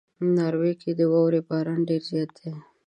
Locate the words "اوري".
2.37-2.61